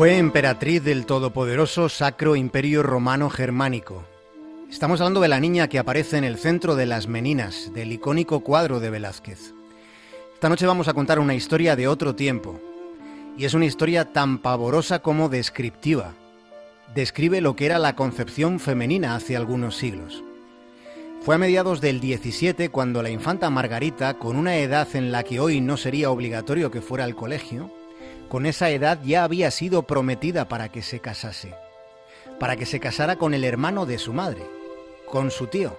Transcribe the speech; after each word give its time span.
Fue 0.00 0.16
emperatriz 0.16 0.82
del 0.82 1.04
todopoderoso 1.04 1.90
Sacro 1.90 2.34
Imperio 2.34 2.82
Romano 2.82 3.28
Germánico. 3.28 4.02
Estamos 4.70 4.98
hablando 5.02 5.20
de 5.20 5.28
la 5.28 5.40
niña 5.40 5.68
que 5.68 5.78
aparece 5.78 6.16
en 6.16 6.24
el 6.24 6.38
centro 6.38 6.74
de 6.74 6.86
las 6.86 7.06
Meninas, 7.06 7.70
del 7.74 7.92
icónico 7.92 8.40
cuadro 8.40 8.80
de 8.80 8.88
Velázquez. 8.88 9.52
Esta 10.32 10.48
noche 10.48 10.64
vamos 10.64 10.88
a 10.88 10.94
contar 10.94 11.18
una 11.18 11.34
historia 11.34 11.76
de 11.76 11.86
otro 11.86 12.14
tiempo, 12.14 12.58
y 13.36 13.44
es 13.44 13.52
una 13.52 13.66
historia 13.66 14.10
tan 14.10 14.38
pavorosa 14.38 15.00
como 15.00 15.28
descriptiva. 15.28 16.14
Describe 16.94 17.42
lo 17.42 17.54
que 17.54 17.66
era 17.66 17.78
la 17.78 17.94
concepción 17.94 18.58
femenina 18.58 19.14
hace 19.14 19.36
algunos 19.36 19.76
siglos. 19.76 20.24
Fue 21.20 21.34
a 21.34 21.38
mediados 21.38 21.82
del 21.82 22.00
17 22.00 22.70
cuando 22.70 23.02
la 23.02 23.10
infanta 23.10 23.50
Margarita, 23.50 24.14
con 24.14 24.36
una 24.36 24.56
edad 24.56 24.88
en 24.94 25.12
la 25.12 25.24
que 25.24 25.40
hoy 25.40 25.60
no 25.60 25.76
sería 25.76 26.10
obligatorio 26.10 26.70
que 26.70 26.80
fuera 26.80 27.04
al 27.04 27.14
colegio, 27.14 27.70
con 28.30 28.46
esa 28.46 28.70
edad 28.70 29.00
ya 29.04 29.24
había 29.24 29.50
sido 29.50 29.82
prometida 29.82 30.48
para 30.48 30.70
que 30.70 30.82
se 30.82 31.00
casase, 31.00 31.52
para 32.38 32.54
que 32.54 32.64
se 32.64 32.78
casara 32.78 33.16
con 33.16 33.34
el 33.34 33.42
hermano 33.42 33.86
de 33.86 33.98
su 33.98 34.12
madre, 34.12 34.46
con 35.04 35.32
su 35.32 35.48
tío. 35.48 35.76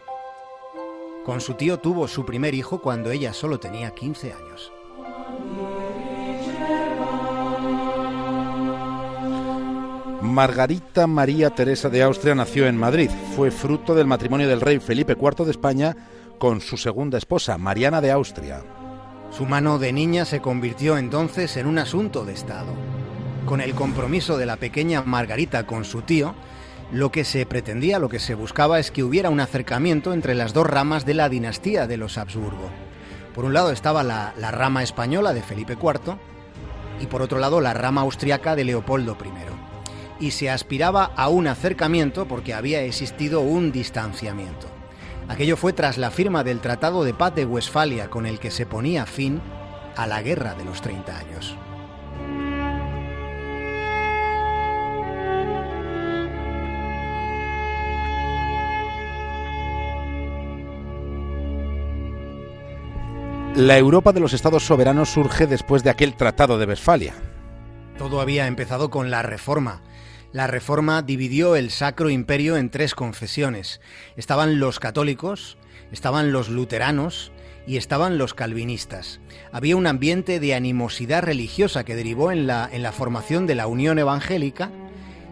Con 1.26 1.40
su 1.40 1.54
tío 1.54 1.80
tuvo 1.80 2.10
su 2.10 2.26
primer 2.26 2.54
hijo 2.54 2.82
cuando 2.82 3.10
ella 3.10 3.32
solo 3.32 3.58
tenía 3.58 3.92
15 3.92 4.34
años. 4.34 4.74
Margarita 10.22 11.08
María 11.08 11.52
Teresa 11.52 11.88
de 11.88 12.04
Austria 12.04 12.36
nació 12.36 12.68
en 12.68 12.76
Madrid. 12.76 13.10
Fue 13.38 13.50
fruto 13.50 13.96
del 13.96 14.08
matrimonio 14.08 14.50
del 14.50 14.60
rey 14.60 14.80
Felipe 14.80 15.14
IV 15.14 15.46
de 15.46 15.52
España 15.52 15.96
con 16.38 16.60
su 16.60 16.76
segunda 16.76 17.18
esposa, 17.18 17.58
Mariana 17.58 18.02
de 18.02 18.12
Austria. 18.12 18.62
Su 19.32 19.46
mano 19.46 19.80
de 19.80 19.94
niña 19.94 20.26
se 20.26 20.42
convirtió 20.42 20.98
entonces 20.98 21.56
en 21.56 21.66
un 21.66 21.78
asunto 21.78 22.26
de 22.26 22.34
Estado. 22.34 22.74
Con 23.46 23.62
el 23.62 23.74
compromiso 23.74 24.38
de 24.38 24.46
la 24.46 24.58
pequeña 24.58 25.04
Margarita 25.04 25.66
con 25.66 25.86
su 25.86 26.02
tío, 26.02 26.36
lo 26.92 27.14
que 27.14 27.24
se 27.24 27.46
pretendía, 27.46 27.98
lo 27.98 28.10
que 28.10 28.20
se 28.20 28.36
buscaba 28.36 28.78
es 28.78 28.92
que 28.92 29.04
hubiera 29.04 29.30
un 29.30 29.40
acercamiento 29.40 30.12
entre 30.12 30.36
las 30.36 30.54
dos 30.54 30.68
ramas 30.68 31.06
de 31.06 31.14
la 31.14 31.30
dinastía 31.30 31.88
de 31.88 31.96
los 31.96 32.18
Habsburgo. 32.18 32.70
Por 33.34 33.46
un 33.46 33.54
lado 33.54 33.72
estaba 33.72 34.04
la, 34.04 34.34
la 34.38 34.52
rama 34.52 34.84
española 34.84 35.34
de 35.34 35.42
Felipe 35.42 35.78
IV 35.82 36.18
y 37.00 37.08
por 37.08 37.22
otro 37.22 37.40
lado 37.40 37.62
la 37.62 37.74
rama 37.74 38.02
austriaca 38.02 38.58
de 38.58 38.66
Leopoldo 38.66 39.18
I. 39.24 40.26
Y 40.26 40.32
se 40.32 40.50
aspiraba 40.50 41.06
a 41.16 41.30
un 41.30 41.48
acercamiento 41.48 42.28
porque 42.28 42.54
había 42.54 42.82
existido 42.82 43.40
un 43.40 43.72
distanciamiento. 43.72 44.71
Aquello 45.32 45.56
fue 45.56 45.72
tras 45.72 45.98
la 45.98 46.12
firma 46.12 46.44
del 46.44 46.60
Tratado 46.60 47.06
de 47.06 47.14
Paz 47.14 47.34
de 47.34 47.46
Westfalia 47.46 48.10
con 48.10 48.26
el 48.26 48.38
que 48.38 48.52
se 48.52 48.66
ponía 48.66 49.06
fin 49.06 49.42
a 49.96 50.06
la 50.06 50.22
Guerra 50.22 50.56
de 50.56 50.66
los 50.66 50.82
30 50.82 51.18
años. 51.18 51.58
La 63.56 63.78
Europa 63.78 64.12
de 64.12 64.20
los 64.20 64.34
Estados 64.34 64.66
soberanos 64.66 65.08
surge 65.08 65.48
después 65.48 65.82
de 65.82 65.92
aquel 65.92 66.16
Tratado 66.16 66.58
de 66.58 66.66
Westfalia. 66.66 67.14
Todo 67.98 68.20
había 68.20 68.48
empezado 68.48 68.90
con 68.90 69.10
la 69.10 69.22
Reforma, 69.22 69.82
la 70.34 70.48
Reforma 70.48 71.02
dividió 71.02 71.58
el 71.58 71.72
Sacro 71.72 72.10
Imperio 72.10 72.56
en 72.56 72.70
tres 72.70 72.96
confesiones. 72.96 73.82
Estaban 74.16 74.60
los 74.60 74.80
católicos, 74.80 75.58
estaban 75.92 76.32
los 76.32 76.48
luteranos 76.48 77.34
y 77.68 77.76
estaban 77.76 78.18
los 78.18 78.34
calvinistas. 78.34 79.20
Había 79.52 79.76
un 79.76 79.88
ambiente 79.88 80.40
de 80.40 80.56
animosidad 80.56 81.24
religiosa 81.24 81.84
que 81.84 81.98
derivó 81.98 82.32
en 82.32 82.48
la, 82.48 82.70
en 82.72 82.82
la 82.82 82.94
formación 82.94 83.46
de 83.46 83.56
la 83.56 83.68
Unión 83.68 84.00
Evangélica 84.00 84.72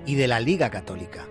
y 0.05 0.15
de 0.15 0.27
la 0.27 0.41
Liga 0.41 0.69
Católica. 0.69 1.25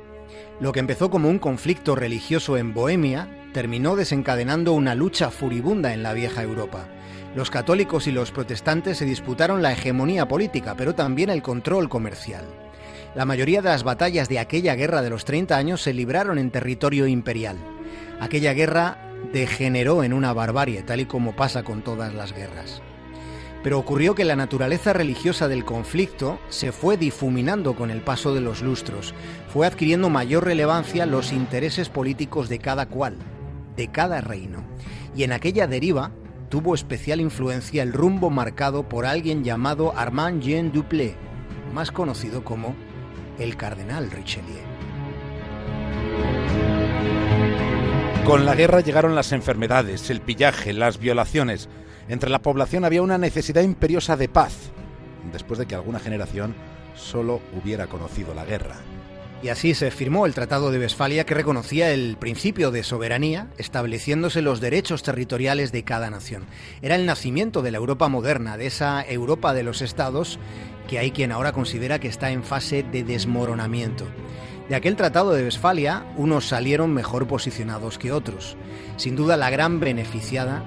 Lo 0.61 0.73
que 0.73 0.81
empezó 0.81 1.11
como 1.11 1.29
un 1.29 1.39
conflicto 1.39 1.95
religioso 1.95 2.56
en 2.56 2.73
Bohemia 2.73 3.29
terminó 3.53 3.97
desencadenando 3.97 4.73
una 4.73 4.95
lucha 4.95 5.31
furibunda 5.31 5.93
en 5.93 6.03
la 6.03 6.15
vieja 6.15 6.43
Europa. 6.43 6.89
Los 7.37 7.50
católicos 7.50 8.06
y 8.06 8.12
los 8.12 8.31
protestantes 8.33 8.97
se 8.97 9.05
disputaron 9.05 9.61
la 9.61 9.73
hegemonía 9.73 10.27
política, 10.27 10.75
pero 10.75 10.95
también 10.95 11.29
el 11.29 11.43
control 11.43 11.91
comercial. 11.91 12.45
La 13.19 13.25
mayoría 13.25 13.62
de 13.62 13.69
las 13.69 13.83
batallas 13.83 14.29
de 14.29 14.39
aquella 14.39 14.77
guerra 14.77 15.03
de 15.03 15.11
los 15.11 15.25
30 15.25 15.56
años 15.56 15.83
se 15.83 15.93
libraron 15.93 16.39
en 16.39 16.53
territorio 16.53 17.09
imperial. 17.09 17.56
Aquella 18.21 18.53
guerra 18.53 18.97
degeneró 19.33 20.05
en 20.05 20.12
una 20.12 20.33
barbarie, 20.33 20.84
tal 20.84 21.01
y 21.01 21.06
como 21.06 21.34
pasa 21.34 21.65
con 21.65 21.83
todas 21.83 22.15
las 22.15 22.33
guerras. 22.33 22.81
Pero 23.65 23.81
ocurrió 23.81 24.15
que 24.15 24.25
la 24.25 24.37
naturaleza 24.37 24.93
religiosa 24.93 25.49
del 25.49 25.65
conflicto 25.65 26.39
se 26.49 26.71
fue 26.71 26.97
difuminando 26.97 27.75
con 27.75 27.91
el 27.91 28.03
paso 28.03 28.34
de 28.34 28.41
los 28.41 28.62
lustros, 28.62 29.12
fue 29.53 29.67
adquiriendo 29.67 30.11
mayor 30.11 30.45
relevancia 30.45 31.05
los 31.05 31.33
intereses 31.33 31.89
políticos 31.89 32.49
de 32.49 32.61
cada 32.61 32.87
cual, 32.87 33.17
de 33.75 33.89
cada 33.89 34.21
reino. 34.21 34.62
Y 35.17 35.25
en 35.25 35.33
aquella 35.33 35.67
deriva 35.67 36.12
tuvo 36.50 36.73
especial 36.73 37.21
influencia 37.21 37.83
el 37.83 37.93
rumbo 37.93 38.31
marcado 38.31 38.89
por 38.89 39.06
alguien 39.06 39.43
llamado 39.43 39.93
Armand 39.97 40.41
Jean 40.41 40.71
Duplé, 40.71 41.17
más 41.75 41.91
conocido 41.91 42.45
como 42.45 42.77
el 43.38 43.56
cardenal 43.56 44.10
Richelieu. 44.10 44.62
Con 48.25 48.44
la 48.44 48.54
guerra 48.54 48.81
llegaron 48.81 49.15
las 49.15 49.32
enfermedades, 49.32 50.10
el 50.10 50.21
pillaje, 50.21 50.72
las 50.72 50.99
violaciones. 50.99 51.69
Entre 52.09 52.28
la 52.28 52.43
población 52.43 52.84
había 52.84 53.00
una 53.00 53.16
necesidad 53.16 53.62
imperiosa 53.62 54.16
de 54.16 54.28
paz, 54.28 54.71
después 55.32 55.59
de 55.59 55.66
que 55.66 55.75
alguna 55.75 55.99
generación 55.99 56.54
solo 56.94 57.41
hubiera 57.54 57.87
conocido 57.87 58.34
la 58.34 58.44
guerra. 58.44 58.76
Y 59.41 59.50
así 59.50 59.72
se 59.72 59.93
firmó 59.93 60.26
el 60.26 60.34
Tratado 60.34 60.72
de 60.72 60.81
Westfalia 60.81 61.25
que 61.25 61.34
reconocía 61.34 61.93
el 61.93 62.16
principio 62.19 62.72
de 62.72 62.82
soberanía, 62.82 63.47
estableciéndose 63.56 64.43
los 64.43 64.60
derechos 64.60 65.05
territoriales 65.05 65.70
de 65.70 65.84
cada 65.84 66.10
nación. 66.10 66.44
Era 66.82 66.97
el 66.97 67.06
nacimiento 67.06 67.62
de 67.62 67.70
la 67.70 67.78
Europa 67.78 68.09
moderna, 68.09 68.56
de 68.56 68.66
esa 68.66 69.03
Europa 69.06 69.55
de 69.55 69.62
los 69.62 69.81
estados 69.81 70.41
que 70.88 70.99
hay 70.99 71.12
quien 71.12 71.31
ahora 71.31 71.53
considera 71.53 72.00
que 72.00 72.09
está 72.09 72.32
en 72.32 72.43
fase 72.43 72.82
de 72.82 73.05
desmoronamiento. 73.05 74.06
De 74.69 74.75
aquel 74.75 74.96
tratado 74.96 75.32
de 75.32 75.44
Westfalia, 75.44 76.05
unos 76.17 76.49
salieron 76.49 76.93
mejor 76.93 77.29
posicionados 77.29 77.99
que 77.99 78.11
otros. 78.11 78.56
Sin 78.96 79.14
duda 79.14 79.37
la 79.37 79.50
gran 79.50 79.79
beneficiada 79.79 80.64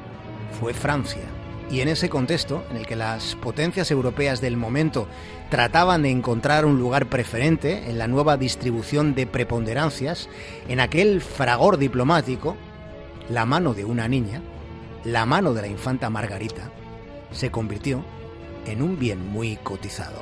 fue 0.60 0.74
Francia. 0.74 1.24
Y 1.70 1.82
en 1.82 1.88
ese 1.88 2.10
contexto, 2.10 2.66
en 2.70 2.78
el 2.78 2.86
que 2.86 2.96
las 2.96 3.36
potencias 3.36 3.92
europeas 3.92 4.42
del 4.42 4.58
momento 4.58 5.08
trataban 5.50 6.04
de 6.04 6.10
encontrar 6.10 6.66
un 6.66 6.80
lugar 6.80 7.08
preferente 7.08 7.90
en 7.90 7.98
la 7.98 8.08
nueva 8.08 8.38
distribución 8.38 9.16
de 9.16 9.26
preponderancias, 9.26 10.30
en 10.68 10.80
aquel 10.80 11.22
fragor 11.22 11.78
diplomático, 11.78 12.58
la 13.30 13.46
mano 13.46 13.74
de 13.74 13.86
una 13.86 14.08
niña, 14.08 14.42
la 15.06 15.26
mano 15.26 15.54
de 15.54 15.62
la 15.62 15.68
infanta 15.68 16.10
Margarita, 16.10 16.72
se 17.32 17.52
convirtió 17.52 18.04
en 18.66 18.82
un 18.82 18.98
bien 18.98 19.26
muy 19.28 19.58
cotizado. 19.58 20.22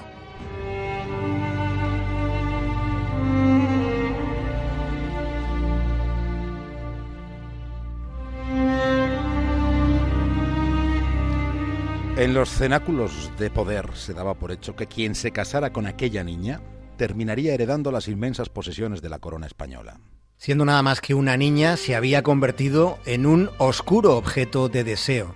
En 12.19 12.33
los 12.33 12.49
cenáculos 12.49 13.31
de 13.39 13.49
poder 13.49 13.91
se 13.95 14.13
daba 14.13 14.33
por 14.33 14.51
hecho 14.51 14.75
que 14.75 14.87
quien 14.87 15.15
se 15.15 15.31
casara 15.31 15.71
con 15.71 15.87
aquella 15.87 16.21
niña 16.21 16.59
terminaría 16.97 17.53
heredando 17.53 17.93
las 17.93 18.09
inmensas 18.09 18.49
posesiones 18.49 19.01
de 19.01 19.07
la 19.07 19.19
corona 19.19 19.47
española. 19.47 20.01
Siendo 20.35 20.65
nada 20.65 20.83
más 20.83 20.99
que 20.99 21.13
una 21.13 21.37
niña, 21.37 21.77
se 21.77 21.95
había 21.95 22.21
convertido 22.21 22.99
en 23.05 23.25
un 23.25 23.49
oscuro 23.57 24.17
objeto 24.17 24.67
de 24.67 24.83
deseo, 24.83 25.33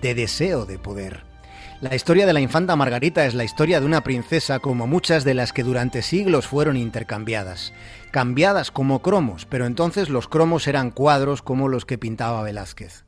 de 0.00 0.14
deseo 0.14 0.64
de 0.64 0.78
poder. 0.78 1.27
La 1.80 1.94
historia 1.94 2.26
de 2.26 2.32
la 2.32 2.40
infanta 2.40 2.74
Margarita 2.74 3.24
es 3.24 3.34
la 3.34 3.44
historia 3.44 3.78
de 3.78 3.86
una 3.86 4.02
princesa 4.02 4.58
como 4.58 4.88
muchas 4.88 5.22
de 5.22 5.34
las 5.34 5.52
que 5.52 5.62
durante 5.62 6.02
siglos 6.02 6.48
fueron 6.48 6.76
intercambiadas, 6.76 7.72
cambiadas 8.10 8.72
como 8.72 9.00
cromos, 9.00 9.46
pero 9.46 9.64
entonces 9.64 10.08
los 10.08 10.26
cromos 10.26 10.66
eran 10.66 10.90
cuadros 10.90 11.40
como 11.40 11.68
los 11.68 11.84
que 11.84 11.96
pintaba 11.96 12.42
Velázquez. 12.42 13.04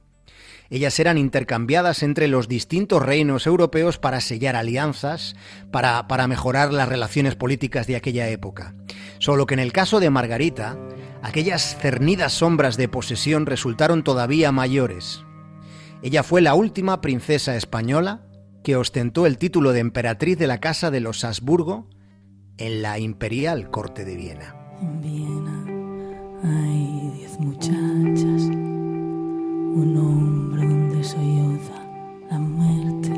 Ellas 0.70 1.00
eran 1.00 1.19
intercambiadas 1.19 2.05
entre 2.05 2.28
los 2.28 2.46
distintos 2.46 3.02
reinos 3.02 3.49
europeos 3.49 3.99
para 3.99 4.20
sellar 4.20 4.55
alianzas, 4.55 5.34
para, 5.72 6.06
para 6.06 6.28
mejorar 6.28 6.72
las 6.72 6.88
relaciones 6.88 7.34
políticas 7.34 7.88
de 7.88 7.96
aquella 7.96 8.28
época. 8.28 8.76
Solo 9.19 9.46
que 9.46 9.55
en 9.55 9.61
el 9.61 9.72
caso 9.72 9.99
de 9.99 10.11
Margarita, 10.11 10.78
aquellas 11.22 11.76
cernidas 11.76 12.34
sombras 12.34 12.76
de 12.76 12.87
posesión 12.87 13.46
resultaron 13.46 14.05
todavía 14.05 14.52
mayores. 14.52 15.25
Ella 16.02 16.22
fue 16.22 16.40
la 16.40 16.55
última 16.55 17.00
princesa 17.00 17.56
española 17.56 18.30
que 18.62 18.77
ostentó 18.77 19.27
el 19.27 19.39
título 19.39 19.73
de 19.73 19.81
emperatriz 19.81 20.39
de 20.39 20.47
la 20.47 20.59
Casa 20.59 20.91
de 20.91 21.01
los 21.01 21.25
Habsburgo 21.25 21.89
en 22.59 22.83
la 22.83 22.99
imperial 22.99 23.71
corte 23.71 24.05
de 24.05 24.17
Viena. 24.17 24.55
En 24.83 25.01
Viena 25.01 25.65
hay 26.43 27.12
diez 27.17 27.39
muchachas, 27.41 28.43
un 28.43 29.97
hombre 29.97 30.67
donde 30.67 31.03
solloza 31.05 31.83
la 32.31 32.39
muerte. 32.39 33.11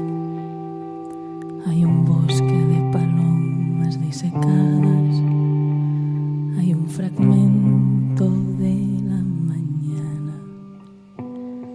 Hay 1.67 1.85
un 1.85 2.05
bosque 2.05 2.45
de 2.45 2.93
palomas 2.93 4.01
disecadas, 4.01 5.17
hay 6.59 6.75
un 6.75 6.87
fragmento 6.89 8.31
de 8.59 8.75
la 9.05 9.23
mañana 9.23 10.41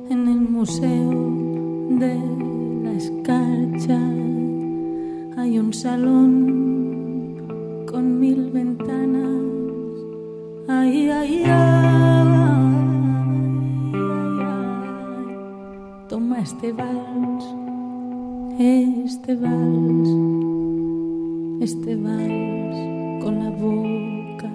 en 0.09 0.27
el 0.27 0.39
museo 0.41 1.11
de 1.99 2.56
escarcha 3.75 3.99
hay 5.37 5.59
un 5.59 5.73
salón 5.73 7.35
con 7.89 8.19
mil 8.19 8.49
ventanas. 8.51 9.25
Ay, 10.67 11.09
ay, 11.09 11.43
ay, 11.45 12.27
Toma 16.09 16.39
este 16.39 16.71
vals, 16.71 17.45
este 18.59 19.35
vals, 19.35 20.09
este 21.61 21.95
vals 21.95 23.23
con 23.23 23.39
la 23.43 23.49
boca 23.51 24.49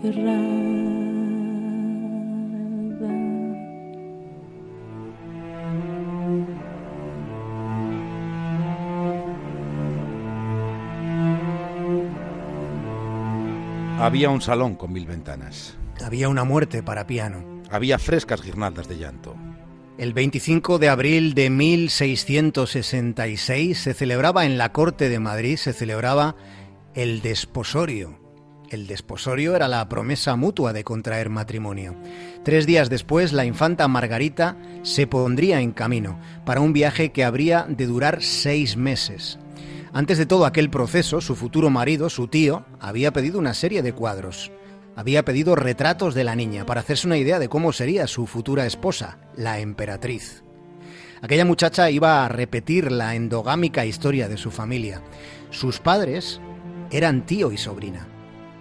cerrada. 0.00 1.05
Había 13.98 14.28
un 14.28 14.42
salón 14.42 14.74
con 14.74 14.92
mil 14.92 15.06
ventanas. 15.06 15.74
Había 16.04 16.28
una 16.28 16.44
muerte 16.44 16.82
para 16.82 17.06
piano. 17.06 17.62
Había 17.70 17.98
frescas 17.98 18.42
guirnaldas 18.42 18.88
de 18.88 18.98
llanto. 18.98 19.34
El 19.96 20.12
25 20.12 20.78
de 20.78 20.90
abril 20.90 21.32
de 21.32 21.48
1666 21.48 23.78
se 23.78 23.94
celebraba 23.94 24.44
en 24.44 24.58
la 24.58 24.72
corte 24.72 25.08
de 25.08 25.18
Madrid, 25.18 25.56
se 25.56 25.72
celebraba 25.72 26.36
el 26.94 27.22
desposorio. 27.22 28.20
El 28.68 28.86
desposorio 28.86 29.56
era 29.56 29.66
la 29.66 29.88
promesa 29.88 30.36
mutua 30.36 30.74
de 30.74 30.84
contraer 30.84 31.30
matrimonio. 31.30 31.96
Tres 32.44 32.66
días 32.66 32.90
después, 32.90 33.32
la 33.32 33.46
infanta 33.46 33.88
Margarita 33.88 34.58
se 34.82 35.06
pondría 35.06 35.62
en 35.62 35.72
camino 35.72 36.20
para 36.44 36.60
un 36.60 36.74
viaje 36.74 37.12
que 37.12 37.24
habría 37.24 37.64
de 37.66 37.86
durar 37.86 38.22
seis 38.22 38.76
meses. 38.76 39.38
Antes 39.96 40.18
de 40.18 40.26
todo 40.26 40.44
aquel 40.44 40.68
proceso, 40.68 41.22
su 41.22 41.34
futuro 41.34 41.70
marido, 41.70 42.10
su 42.10 42.28
tío, 42.28 42.66
había 42.80 43.14
pedido 43.14 43.38
una 43.38 43.54
serie 43.54 43.80
de 43.80 43.94
cuadros. 43.94 44.52
Había 44.94 45.24
pedido 45.24 45.54
retratos 45.56 46.14
de 46.14 46.22
la 46.22 46.36
niña 46.36 46.66
para 46.66 46.82
hacerse 46.82 47.06
una 47.06 47.16
idea 47.16 47.38
de 47.38 47.48
cómo 47.48 47.72
sería 47.72 48.06
su 48.06 48.26
futura 48.26 48.66
esposa, 48.66 49.16
la 49.36 49.58
emperatriz. 49.58 50.44
Aquella 51.22 51.46
muchacha 51.46 51.88
iba 51.88 52.26
a 52.26 52.28
repetir 52.28 52.92
la 52.92 53.14
endogámica 53.14 53.86
historia 53.86 54.28
de 54.28 54.36
su 54.36 54.50
familia. 54.50 55.00
Sus 55.48 55.80
padres 55.80 56.42
eran 56.90 57.24
tío 57.24 57.50
y 57.50 57.56
sobrina. 57.56 58.06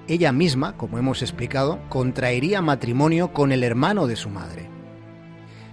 Ella 0.08 0.32
misma, 0.32 0.78
como 0.78 1.00
hemos 1.00 1.22
explicado, 1.22 1.82
contraería 1.90 2.62
matrimonio 2.62 3.34
con 3.34 3.52
el 3.52 3.66
hermano 3.66 4.08
de 4.08 4.16
su 4.16 4.30
madre. 4.30 4.70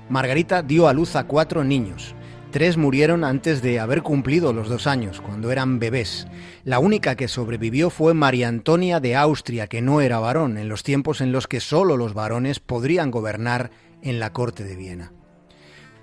Margarita 0.09 0.63
dio 0.63 0.89
a 0.89 0.93
luz 0.93 1.15
a 1.15 1.29
cuatro 1.29 1.63
niños, 1.63 2.17
Tres 2.53 2.77
murieron 2.77 3.25
antes 3.25 3.63
de 3.63 3.81
haber 3.81 4.03
cumplido 4.03 4.53
los 4.53 4.69
dos 4.69 4.87
años, 4.87 5.23
cuando 5.23 5.51
eran 5.51 5.79
bebés. 5.79 6.27
La 6.65 6.81
única 6.81 7.15
que 7.15 7.27
sobrevivió 7.27 7.89
fue 7.89 8.13
María 8.13 8.49
Antonia 8.49 9.01
de 9.01 9.17
Austria, 9.17 9.69
que 9.69 9.81
no 9.81 10.03
era 10.03 10.19
varón, 10.19 10.59
en 10.59 10.69
los 10.69 10.83
tiempos 10.83 11.23
en 11.23 11.33
los 11.33 11.49
que 11.49 11.61
solo 11.61 11.97
los 11.97 12.13
varones 12.13 12.61
podrían 12.61 13.11
gobernar 13.11 13.71
en 14.03 14.21
la 14.21 14.35
corte 14.35 14.65
de 14.65 14.77
Viena. 14.77 15.13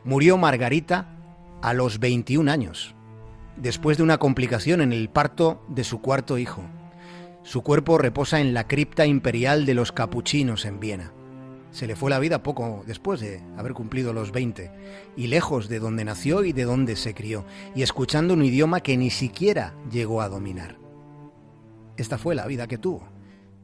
Murió 0.04 0.40
Margarita 0.40 1.16
a 1.62 1.76
los 1.76 2.00
21 2.00 2.52
años, 2.52 2.96
después 3.56 3.98
de 3.98 4.04
una 4.04 4.18
complicación 4.18 4.82
en 4.82 4.92
el 4.92 5.08
parto 5.10 5.64
de 5.70 5.84
su 5.84 6.02
cuarto 6.02 6.40
hijo. 6.40 6.64
Su 7.44 7.62
cuerpo 7.62 8.00
reposa 8.00 8.40
en 8.40 8.56
la 8.56 8.68
cripta 8.68 9.06
imperial 9.06 9.68
de 9.68 9.76
los 9.76 9.92
capuchinos 9.92 10.66
en 10.66 10.80
Viena. 10.80 11.14
Se 11.72 11.86
le 11.86 11.96
fue 11.96 12.10
la 12.10 12.20
vida 12.20 12.42
poco 12.42 12.84
después 12.88 13.20
de 13.20 13.42
haber 13.58 13.74
cumplido 13.74 14.12
los 14.12 14.32
20, 14.32 14.72
y 15.16 15.28
lejos 15.28 15.70
de 15.70 15.80
donde 15.80 16.06
nació 16.06 16.44
y 16.44 16.52
de 16.52 16.64
donde 16.64 16.96
se 16.96 17.14
crió, 17.14 17.46
y 17.76 17.84
escuchando 17.84 18.34
un 18.34 18.44
idioma 18.44 18.82
que 18.82 18.98
ni 18.98 19.10
siquiera 19.10 19.76
llegó 19.92 20.22
a 20.22 20.30
dominar. 20.30 20.78
Esta 21.98 22.18
fue 22.18 22.34
la 22.34 22.48
vida 22.48 22.68
que 22.68 22.78
tuvo, 22.78 23.08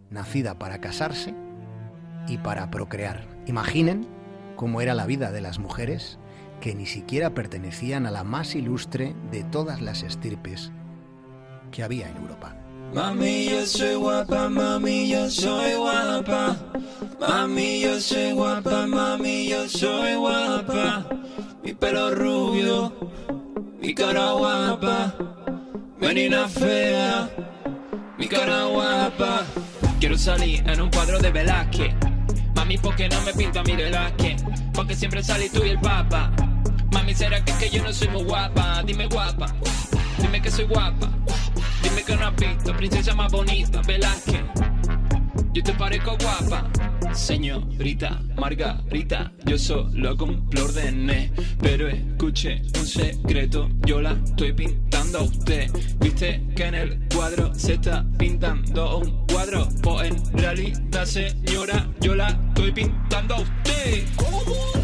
nacida 0.10 0.60
para 0.60 0.80
casarse 0.80 1.34
y 2.28 2.38
para 2.38 2.70
procrear. 2.70 3.28
Imaginen 3.48 4.08
cómo 4.56 4.82
era 4.82 4.94
la 4.94 5.06
vida 5.06 5.32
de 5.32 5.42
las 5.42 5.60
mujeres 5.60 6.20
que 6.62 6.76
ni 6.76 6.86
siquiera 6.86 7.34
pertenecían 7.34 8.06
a 8.06 8.12
la 8.12 8.24
más 8.24 8.56
ilustre 8.56 9.16
de 9.32 9.44
todas 9.44 9.82
las 9.82 10.04
estirpes 10.04 10.72
que 11.72 11.84
había 11.84 12.10
en 12.10 12.18
Europa. 12.18 12.56
Mami, 12.94 13.50
yo 13.50 13.66
soy 13.66 13.96
guapa, 13.96 14.48
mami, 14.48 15.10
yo 15.10 15.30
soy 15.30 15.74
guapa. 15.74 16.56
Mami, 17.20 17.82
yo 17.82 18.00
soy 18.00 18.32
guapa, 18.34 18.88
mami, 18.88 19.50
yo 19.50 19.68
soy 19.68 20.16
guapa. 20.16 21.06
Mi 21.64 21.74
pelo 21.74 22.14
rubio, 22.14 22.94
mi 23.82 23.94
cara 23.94 24.32
guapa. 24.32 25.14
Menina 26.00 26.48
fea, 26.48 27.30
mi 28.18 28.28
cara 28.28 28.66
guapa. 28.66 29.44
Quiero 30.00 30.18
salir 30.18 30.64
en 30.68 30.82
un 30.82 30.90
cuadro 30.90 31.20
de 31.20 31.32
Velázquez. 31.32 31.94
Mami, 32.56 32.78
¿por 32.78 32.96
qué 32.96 33.10
no 33.10 33.22
me 33.22 33.34
pinta 33.34 33.64
mi 33.64 33.76
Velázquez? 33.76 34.44
Porque 34.74 34.96
siempre 34.96 35.24
salí 35.24 35.50
tú 35.50 35.64
y 35.64 35.70
el 35.70 35.80
papa. 35.80 36.32
Mami, 36.92 37.14
¿será 37.14 37.44
que, 37.44 37.54
que 37.54 37.70
yo 37.70 37.84
no 37.84 37.92
soy 37.92 38.08
muy 38.10 38.24
guapa? 38.24 38.84
Dime 38.84 39.08
guapa, 39.08 39.48
dime 40.20 40.42
que 40.42 40.52
soy 40.52 40.66
guapa. 40.66 41.10
Dime 41.82 42.04
que 42.04 42.16
no 42.16 42.28
has 42.28 42.36
visto, 42.36 42.74
princesa 42.76 43.14
más 43.16 43.32
bonita, 43.32 43.82
Velázquez. 43.82 44.42
Yo 45.56 45.64
te 45.64 45.72
parezco 45.72 46.18
guapa, 46.18 46.70
señorita 47.14 48.22
Margarita. 48.36 49.32
Yo 49.46 49.58
solo 49.58 50.18
cumplo 50.18 50.66
órdenes, 50.66 51.32
pero 51.62 51.88
escuche 51.88 52.62
un 52.78 52.86
secreto. 52.86 53.70
Yo 53.86 54.02
la 54.02 54.12
estoy 54.12 54.52
pintando 54.52 55.20
a 55.20 55.22
usted. 55.22 55.72
Viste 56.02 56.46
que 56.58 56.66
en 56.66 56.76
el 56.76 57.08
cuadro 57.08 57.56
se 57.56 57.76
está 57.76 58.06
pintando 58.18 58.98
un 58.98 59.26
cuadro. 59.28 59.70
Pues 59.82 60.12
en 60.12 60.38
realidad, 60.38 61.06
señora, 61.06 61.90
yo 62.02 62.16
la 62.16 62.28
estoy 62.50 62.74
pintando 62.74 63.36
a 63.36 63.40
usted. 63.40 64.04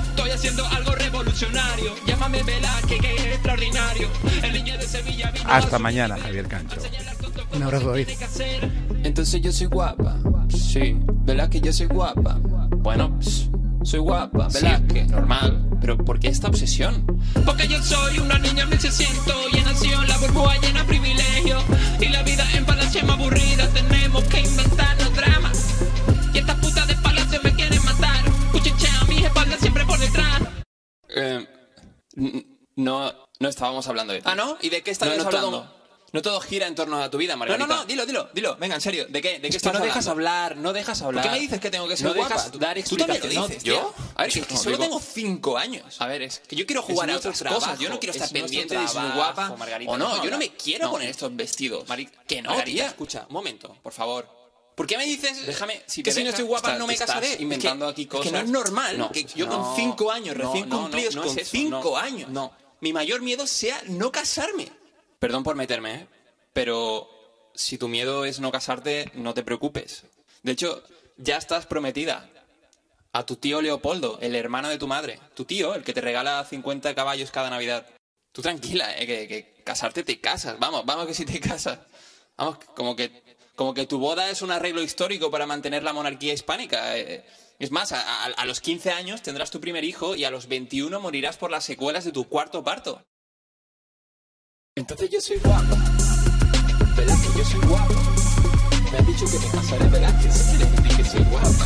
Estoy 0.07 0.29
haciendo 0.29 0.65
algo 0.67 0.95
revolucionario. 0.95 1.95
Llámame 2.07 2.43
Velázquez, 2.43 3.01
que 3.01 3.15
es 3.15 3.25
extraordinario. 3.25 4.07
El 4.41 4.53
niño 4.53 4.77
de 4.77 4.87
Sevilla. 4.87 5.33
Hasta 5.47 5.77
mañana, 5.79 6.17
Javier 6.17 6.47
Cancho. 6.47 6.79
Un 7.53 7.63
abrazo, 7.63 7.89
David. 7.89 8.07
Entonces 9.03 9.41
yo 9.41 9.51
soy 9.51 9.67
guapa. 9.67 10.17
Sí, 10.51 10.97
Velázquez, 11.25 11.61
yo 11.61 11.73
soy 11.73 11.87
guapa. 11.87 12.39
Bueno, 12.77 13.17
pss, 13.19 13.49
soy 13.83 13.99
guapa, 13.99 14.47
Velázquez, 14.49 15.09
normal. 15.09 15.67
Pero 15.81 15.97
¿por 15.97 16.19
qué 16.19 16.27
esta 16.27 16.47
obsesión? 16.47 17.05
Porque 17.45 17.67
yo 17.67 17.81
soy 17.81 18.19
una 18.19 18.37
niña 18.37 18.65
1600 18.65 19.35
y 19.53 19.57
en 19.57 20.07
la 20.07 20.17
burbuja 20.17 20.59
llena 20.61 20.81
de 20.81 20.85
privilegio. 20.87 21.57
Y 21.99 22.09
la 22.09 22.21
vida 22.23 22.45
en 22.53 22.65
palacio 22.65 23.01
es 23.01 23.07
más 23.07 23.17
aburrida, 23.17 23.67
tenemos 23.69 24.23
que 24.25 24.41
inventarnos 24.41 25.15
dramas. 25.15 25.75
Y 26.33 26.37
estas 26.37 26.55
putas 26.59 26.87
de 26.87 26.95
palacio 26.95 27.39
me 27.43 27.53
quieren 27.53 27.83
matar. 27.83 28.23
Cuchichean 28.51 29.07
mis 29.07 29.23
espaldas 29.23 29.59
siempre 29.59 29.85
por 29.85 29.99
detrás. 29.99 30.41
Eh, 31.15 31.47
no, 32.75 33.11
no 33.39 33.47
estábamos 33.49 33.87
hablando 33.87 34.13
de 34.13 34.19
ti. 34.19 34.25
Ah, 34.27 34.35
¿no? 34.35 34.57
¿Y 34.61 34.69
de 34.69 34.81
qué 34.83 34.91
estáis 34.91 35.17
No, 35.17 35.23
no, 35.23 35.27
hablando? 35.27 35.80
No 36.13 36.21
todo 36.21 36.41
gira 36.41 36.67
en 36.67 36.75
torno 36.75 37.01
a 37.01 37.09
tu 37.09 37.17
vida, 37.17 37.37
Margarita. 37.37 37.65
No, 37.65 37.73
no, 37.73 37.81
no, 37.81 37.85
dilo, 37.85 38.05
dilo, 38.05 38.29
dilo. 38.33 38.57
Venga, 38.57 38.75
en 38.75 38.81
serio. 38.81 39.05
¿De 39.07 39.21
qué? 39.21 39.35
¿De 39.35 39.41
qué 39.43 39.47
Es 39.47 39.55
estás 39.55 39.71
no 39.73 39.79
dejas 39.79 40.07
hablar, 40.07 40.57
no 40.57 40.73
dejas 40.73 41.01
hablar. 41.01 41.23
¿Por 41.23 41.31
qué 41.31 41.37
me 41.37 41.41
dices 41.41 41.61
que 41.61 41.71
tengo 41.71 41.87
que 41.87 41.95
ser 41.95 42.07
no 42.07 42.13
guapa? 42.15 42.35
dejas 42.35 42.59
dar 42.59 42.83
Tú 42.83 42.97
también 42.97 43.21
lo 43.21 43.29
dices, 43.47 43.63
¿Yo? 43.63 43.75
tío. 43.75 43.93
A 44.15 44.23
ver, 44.23 44.33
que, 44.33 44.41
que 44.41 44.53
No, 44.55 44.59
solo 44.59 44.75
digo- 44.75 44.83
tengo 44.89 44.99
cinco 44.99 45.57
años. 45.57 46.01
A 46.01 46.07
ver, 46.07 46.23
es 46.23 46.39
Que 46.39 46.57
yo 46.57 46.65
quiero 46.65 46.81
jugar 46.81 47.09
es 47.09 47.15
a 47.15 47.19
otras 47.19 47.39
cosas. 47.41 47.59
trabajo, 47.61 47.81
Yo 47.81 47.89
no 47.89 47.97
quiero 47.99 48.11
estar 48.11 48.27
es 48.27 48.33
pendiente 48.33 48.77
de 48.77 48.87
si 48.89 48.93
soy 48.93 49.09
guapa 49.11 49.55
Margarita, 49.55 49.89
o 49.91 49.97
no. 49.97 50.05
déjame 50.09 50.25
Yo 50.25 50.31
no 50.31 50.37
me 50.37 50.49
quiero 50.49 50.85
No. 50.87 50.91
poner 50.91 51.09
estos 51.09 51.33
vestidos. 51.33 51.87
Mari- 51.87 52.09
que 52.27 52.41
no, 52.41 52.49
Margarita, 52.49 52.75
tía. 52.75 52.87
escucha, 52.87 53.25
un 53.29 53.33
momento, 53.33 53.77
por 53.81 53.93
favor. 53.93 54.27
¿Por 54.75 54.87
qué 54.87 54.97
me 54.97 55.05
dices 55.05 55.45
Déjame, 55.45 55.81
si 55.85 56.03
que 56.03 56.11
si 56.11 56.23
no 56.23 56.29
estoy 56.31 56.43
guapa 56.45 56.69
estás- 56.69 56.79
no 56.79 56.87
me 56.87 56.97
casaré? 56.97 57.31
Es 57.31 57.37
que- 57.37 57.43
inventando 57.43 57.87
aquí 57.87 58.01
es 58.01 58.07
que 58.09 58.17
cosas. 58.17 58.31
no 58.33 58.39
es 58.39 58.49
normal 58.49 58.97
No, 58.97 59.11
que 59.13 59.23
yo 59.23 59.45
no, 59.45 59.61
con 59.63 59.75
cinco 59.77 60.11
años 60.11 60.35
no, 60.35 60.43
recién 60.45 60.67
no, 60.67 60.75
no, 60.75 60.81
cumplidos, 60.83 61.15
no 61.15 61.23
es 61.23 61.35
con 61.35 61.45
cinco 61.45 61.91
no, 61.91 61.97
años, 61.97 62.29
no. 62.29 62.51
mi 62.81 62.91
mayor 62.91 63.21
miedo 63.21 63.47
sea 63.47 63.81
no 63.87 64.11
casarme. 64.11 64.71
Perdón 65.21 65.43
por 65.43 65.55
meterme, 65.55 65.93
¿eh? 65.93 66.07
pero 66.51 67.07
si 67.53 67.77
tu 67.77 67.87
miedo 67.87 68.25
es 68.25 68.39
no 68.39 68.51
casarte, 68.51 69.11
no 69.13 69.35
te 69.35 69.43
preocupes. 69.43 70.05
De 70.41 70.51
hecho, 70.51 70.81
ya 71.15 71.37
estás 71.37 71.67
prometida 71.67 72.27
a 73.13 73.23
tu 73.23 73.35
tío 73.35 73.61
Leopoldo, 73.61 74.17
el 74.19 74.35
hermano 74.35 74.67
de 74.69 74.79
tu 74.79 74.87
madre. 74.87 75.19
Tu 75.35 75.45
tío, 75.45 75.75
el 75.75 75.83
que 75.83 75.93
te 75.93 76.01
regala 76.01 76.43
50 76.43 76.95
caballos 76.95 77.29
cada 77.29 77.51
Navidad. 77.51 77.85
Tú 78.31 78.41
tranquila, 78.41 78.97
¿eh? 78.97 79.05
que, 79.05 79.61
casarte 79.63 80.03
te 80.03 80.19
casas. 80.19 80.57
Vamos, 80.57 80.87
vamos 80.87 81.05
que 81.05 81.13
si 81.13 81.23
te 81.23 81.39
casas. 81.49 81.77
Vamos, 82.35 82.57
como 82.75 82.95
que, 82.95 83.21
como 83.55 83.75
que 83.75 83.85
tu 83.85 83.99
boda 83.99 84.27
es 84.31 84.41
un 84.41 84.49
arreglo 84.49 84.81
histórico 84.81 85.29
para 85.29 85.45
mantener 85.45 85.83
la 85.83 85.93
monarquía 85.93 86.33
hispánica. 86.33 86.97
eh. 86.97 87.23
Es 87.59 87.69
más, 87.69 87.91
a 87.91 88.45
los 88.47 88.59
15 88.59 88.89
años 88.89 89.21
tendrás 89.21 89.51
tu 89.51 89.61
primer 89.61 89.83
hijo 89.83 90.15
y 90.15 90.25
a 90.25 90.31
los 90.31 90.47
21 90.47 90.99
morirás 90.99 91.37
por 91.37 91.51
las 91.51 91.63
secuelas 91.63 92.05
de 92.05 92.11
tu 92.11 92.27
cuarto 92.27 92.63
parto. 92.63 93.03
Entonces 94.77 95.09
yo 95.09 95.19
soy 95.19 95.37
guapo. 95.39 95.75
¿Verdad 96.95 97.17
que 97.19 97.37
yo 97.37 97.43
soy 97.43 97.59
guapo? 97.67 97.93
Me 98.89 98.97
has 98.99 99.05
dicho 99.05 99.25
que 99.25 99.39
me 99.39 99.51
casaré, 99.51 99.85
¿verdad? 99.89 100.21
Que 100.21 100.31
sí 100.31 100.43
quieres 100.47 100.71
decir 100.71 100.95
que 100.95 101.03
soy 101.03 101.23
guapa. 101.25 101.65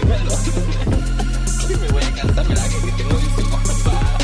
Dímelo. 0.00 0.32
Que 1.68 1.76
me 1.76 1.88
voy 1.92 2.02
a 2.02 2.10
casar, 2.12 2.48
¿verdad? 2.48 2.68
Que, 2.68 2.90
tengo 2.90 3.18
que 3.20 3.30
ser 3.36 3.44
guapa. 3.50 4.18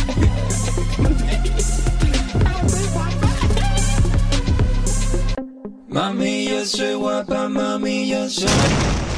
Mami, 5.86 6.48
yo 6.48 6.66
soy 6.66 6.94
guapa, 6.94 7.48
mami, 7.48 8.08
yo 8.08 8.28
soy. 8.28 9.13